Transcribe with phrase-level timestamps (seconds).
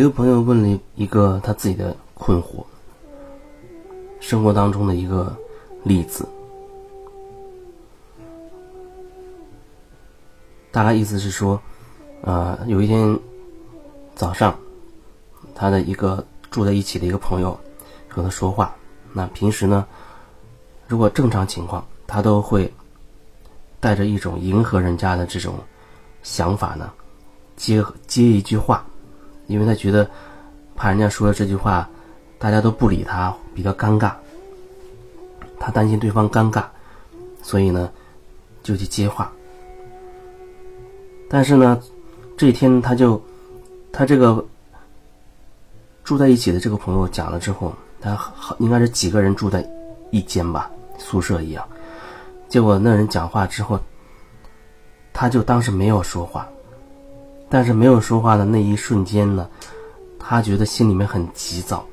[0.00, 2.64] 有个朋友问了一个他自己的困惑，
[4.18, 5.36] 生活当中的一个
[5.82, 6.26] 例子，
[10.72, 11.60] 大概意思是说，
[12.22, 13.20] 呃，有一天
[14.14, 14.58] 早上，
[15.54, 17.60] 他的一个住在一起的一个朋友
[18.08, 18.74] 和他说话。
[19.12, 19.86] 那平时呢，
[20.88, 22.72] 如果正常情况，他都会
[23.80, 25.56] 带着一种迎合人家的这种
[26.22, 26.90] 想法呢，
[27.54, 28.86] 接接一句话，
[29.50, 30.08] 因为他觉得
[30.76, 31.88] 怕人家说了这句话，
[32.38, 34.12] 大家都不理他，比较尴尬。
[35.58, 36.64] 他担心对方尴尬，
[37.42, 37.90] 所以呢，
[38.62, 39.30] 就去接话。
[41.28, 41.78] 但是呢，
[42.36, 43.20] 这一天他就
[43.92, 44.42] 他这个
[46.04, 48.16] 住在一起的这个朋友讲了之后，他
[48.58, 49.68] 应该是几个人住在
[50.10, 51.66] 一间吧，宿舍一样。
[52.48, 53.78] 结果那人讲话之后，
[55.12, 56.48] 他就当时没有说话，
[57.50, 59.46] 但是没有说话的那一瞬间呢，
[60.18, 61.84] 他觉得心里面很急躁，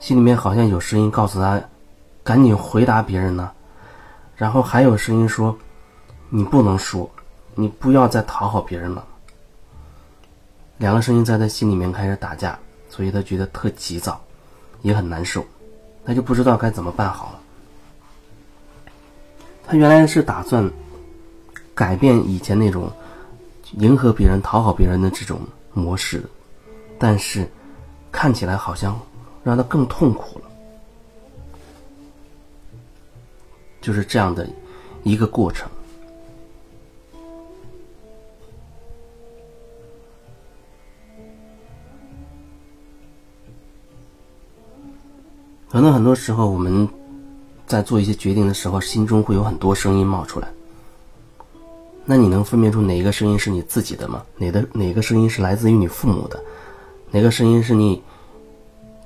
[0.00, 1.62] 心里面好像有声音告诉他，
[2.24, 3.52] 赶紧回答别人呢，
[4.34, 5.56] 然后还有声音说，
[6.30, 7.08] 你不能说。
[7.56, 9.06] 你不要再讨好别人了。
[10.76, 12.58] 两个声音在他心里面开始打架，
[12.90, 14.20] 所以他觉得特急躁，
[14.82, 15.46] 也很难受，
[16.04, 17.40] 他就不知道该怎么办好了。
[19.64, 20.68] 他原来是打算
[21.76, 22.90] 改变以前那种
[23.78, 25.40] 迎合别人、讨好别人的这种
[25.72, 26.22] 模式，
[26.98, 27.48] 但是
[28.12, 29.00] 看起来好像
[29.42, 30.44] 让他更痛苦了，
[33.80, 34.48] 就是这样的
[35.02, 35.68] 一个过程。
[45.68, 46.88] 可能很多时候，我们
[47.66, 50.48] 在做一些决定的时候，心中会有很多声音冒出来。
[52.04, 54.24] 那你能分辨出哪一个声音是你自己的吗？
[54.36, 56.42] 哪的哪个声音是来自于你父母的？
[57.10, 58.02] 哪个声音是你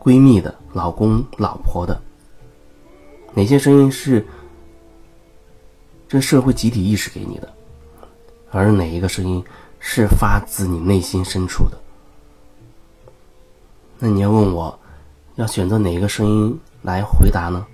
[0.00, 2.00] 闺蜜的、老公、老婆的？
[3.34, 4.26] 哪些声音是
[6.08, 7.52] 这社会集体意识给你的？
[8.50, 9.44] 而哪一个声音
[9.78, 11.78] 是发自你内心深处的？
[13.98, 14.76] 那你要问我？
[15.36, 17.64] 要选择哪一个声音来回答呢？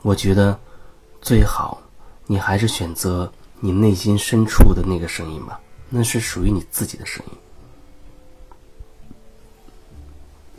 [0.00, 0.58] 我觉得
[1.20, 1.82] 最好
[2.26, 3.30] 你还是选择
[3.60, 7.38] 你内心深处的那个声音吧，那是属于你自己的声音。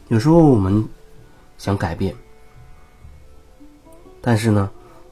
[0.09, 0.87] 有时候我们
[1.57, 2.15] 想改变，
[4.21, 4.69] 但是呢，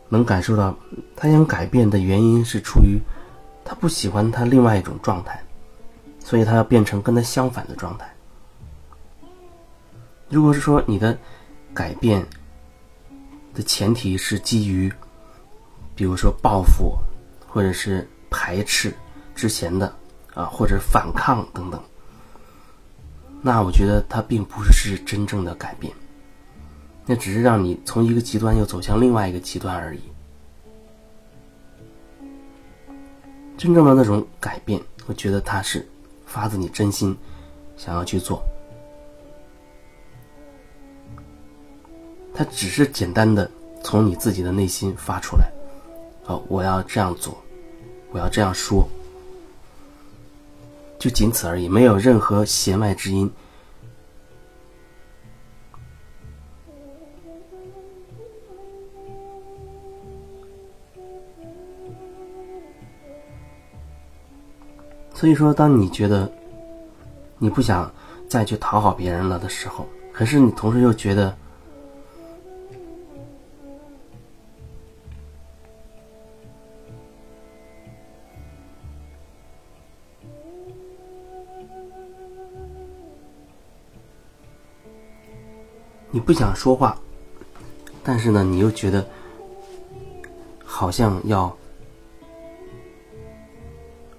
[0.09, 0.77] 能感受到
[1.15, 2.99] 他想改变的原因是出于
[3.65, 5.43] 他不喜欢他另外一种状态，
[6.19, 8.07] 所以他要变成跟他相反的状态。
[10.29, 11.17] 如果是说你的
[11.73, 12.23] 改变
[13.55, 14.93] 的前提是基于，
[15.95, 16.97] 比如说报复，
[17.47, 18.93] 或者是排斥
[19.35, 19.93] 之前的
[20.33, 21.81] 啊，或者反抗等等，
[23.41, 25.93] 那我觉得它并不是真正的改变，
[27.05, 30.01] 那只是让你从一个极端又走向另外一个极端而已。
[33.55, 35.87] 真正的那种改变，我觉得它是
[36.25, 37.15] 发自你真心
[37.77, 38.43] 想要去做。
[42.33, 43.49] 它只是简单的
[43.83, 45.52] 从你自己的内心发出来，
[46.25, 47.37] 哦，我要这样做，
[48.11, 48.87] 我要这样说，
[50.97, 53.29] 就仅此而已，没有任何弦外之音。
[65.13, 66.31] 所以说，当你觉得
[67.37, 67.91] 你不想
[68.29, 71.35] 再去讨好别人了的时候，可是你同时又觉得。
[86.15, 86.95] 你不想说话，
[88.03, 89.03] 但是呢，你又觉得
[90.63, 91.51] 好像要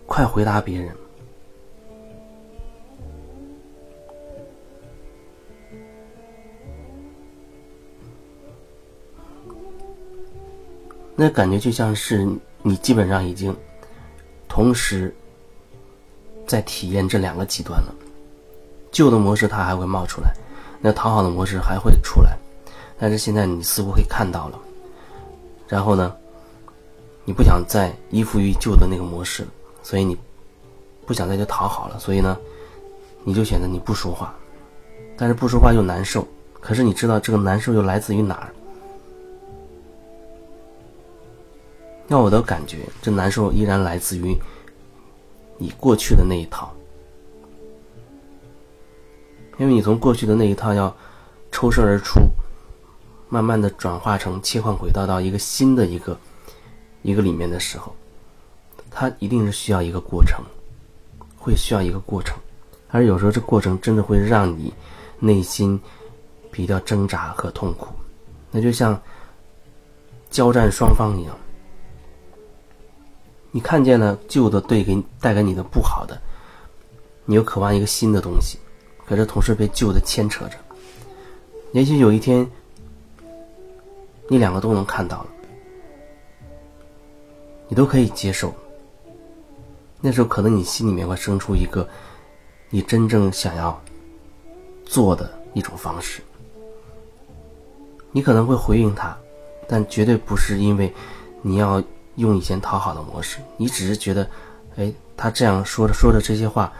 [0.04, 0.92] 快回答别人，
[11.14, 12.28] 那感觉就像是
[12.60, 13.56] 你基本上已经
[14.48, 15.14] 同时
[16.44, 17.94] 在体验这两个极端了。
[18.90, 20.34] 旧的模式它还会冒出来。
[20.86, 22.36] 那讨好的模式还会出来，
[22.98, 24.58] 但是现在你似乎可以看到了，
[25.66, 26.14] 然后呢，
[27.24, 29.46] 你不想再依附于旧的那个模式，
[29.82, 30.14] 所以你
[31.06, 32.36] 不想再去讨好了，所以呢，
[33.22, 34.34] 你就选择你不说话，
[35.16, 36.28] 但是不说话又难受，
[36.60, 38.52] 可是你知道这个难受又来自于哪儿？
[42.06, 44.36] 那我的感觉，这难受依然来自于
[45.56, 46.70] 你过去的那一套，
[49.58, 50.94] 因为你从过去的那一套要
[51.52, 52.20] 抽身而出，
[53.28, 56.18] 慢慢的转化成切换轨道到一个新的一个
[57.02, 57.94] 一个里面的时候，
[58.90, 60.44] 它一定是需要一个过程，
[61.36, 62.36] 会需要一个过程，
[62.90, 64.72] 而有时候这过程真的会让你
[65.20, 65.80] 内心
[66.50, 67.88] 比较挣扎和痛苦，
[68.50, 69.00] 那就像
[70.30, 71.36] 交战双方一样，
[73.52, 76.20] 你看见了旧的对给带给你的不好的，
[77.24, 78.58] 你又渴望一个新的东西。
[79.06, 80.56] 可是同时被旧的牵扯着，
[81.72, 82.50] 也许有一天，
[84.28, 85.26] 你两个都能看到了，
[87.68, 88.54] 你都可以接受。
[90.00, 91.88] 那时候可能你心里面会生出一个
[92.70, 93.78] 你真正想要
[94.84, 96.22] 做的一种方式，
[98.10, 99.16] 你可能会回应他，
[99.68, 100.92] 但绝对不是因为
[101.42, 101.82] 你要
[102.16, 104.28] 用以前讨好的模式，你只是觉得，
[104.76, 106.72] 哎，他这样说着说着这些话。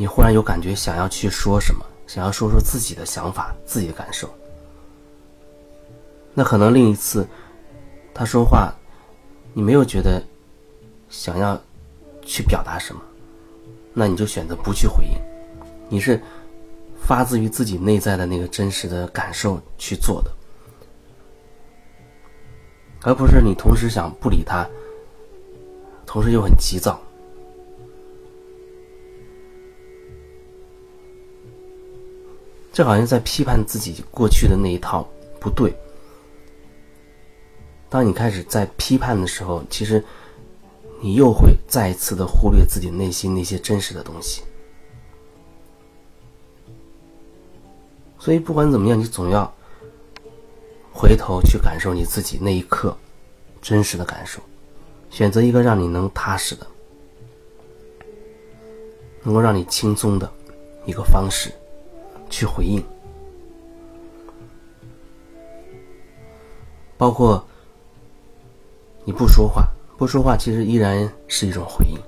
[0.00, 4.26] 你忽然有感觉，想要去说什么，想要说说自己的想法、自己的感受。
[6.32, 7.28] 那可能另一次
[8.14, 8.72] 他说话，
[9.52, 10.22] 你没有觉得
[11.10, 11.60] 想要
[12.22, 13.02] 去表达什么，
[13.92, 15.12] 那你就选择不去回应。
[15.90, 16.18] 你是
[17.02, 20.30] 发自于自己内在的那个真实的感受去做的，
[23.02, 24.66] 而不是你同时想不理他，
[26.06, 26.98] 同时又很急躁。
[32.80, 35.06] 这好像在批判自己过去的那一套
[35.38, 35.70] 不对。
[37.90, 40.02] 当你开始在批判的时候，其实
[41.02, 44.40] 你又会再一次的忽略自己内心那些真实的东西。
[48.18, 49.52] 所以不管怎么样，你总要
[50.90, 52.96] 回头去感受你自己那一刻
[53.60, 54.40] 真实的感受，
[55.10, 56.66] 选择一个让你能踏实的、
[59.22, 60.32] 能够让你轻松的
[60.86, 61.52] 一个方式。
[62.30, 62.82] 去回应，
[66.96, 67.44] 包括
[69.04, 69.68] 你不说话，
[69.98, 71.98] 不说话其实依然是一种回应。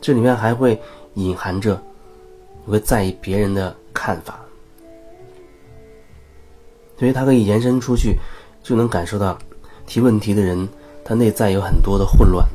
[0.00, 0.78] 这里面还会
[1.14, 1.80] 隐含着
[2.64, 4.38] 你会在意别人的看法，
[6.98, 8.18] 所以它可以延伸出去，
[8.62, 9.38] 就能感受到
[9.86, 10.68] 提问题的人
[11.04, 12.46] 他内在有很多的混乱，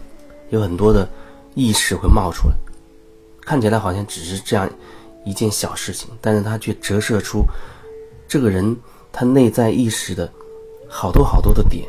[0.49, 1.09] 有很多的
[1.55, 2.55] 意识会冒出来。
[3.41, 4.69] 看起来好像只是这样
[5.25, 7.43] 一件小事情，但是它却折射出
[8.27, 8.75] 这个人
[9.11, 10.31] 他内在意识的
[10.89, 11.87] 好多好多的点。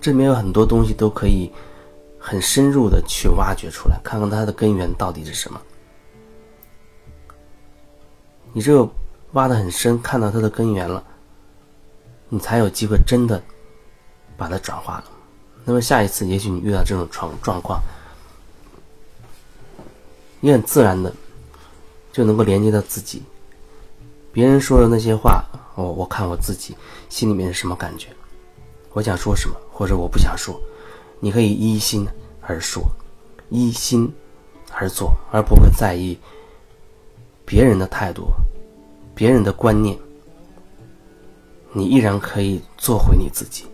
[0.00, 1.52] 这里面有很多东西都可以
[2.18, 5.60] 很深入的去挖掘出来，看看它的根源到底是什么。
[8.52, 8.90] 你只有
[9.32, 11.04] 挖的很深，看到它的根源了，
[12.28, 13.42] 你才有机会真的
[14.36, 15.04] 把它转化了。
[15.70, 17.80] 那么下一次，也许你遇到这种状状况，
[20.40, 21.14] 你很自然的
[22.12, 23.22] 就能够连接到自己。
[24.32, 25.44] 别人说的那些话，
[25.76, 26.76] 我我看我自己
[27.08, 28.08] 心里面是什么感觉，
[28.94, 30.60] 我想说什么，或者我不想说，
[31.20, 32.04] 你可以依心
[32.40, 32.82] 而说，
[33.50, 34.12] 依心
[34.72, 36.18] 而做，而不会在意
[37.44, 38.26] 别人的态度、
[39.14, 39.96] 别人的观念。
[41.72, 43.66] 你依然可以做回你自己。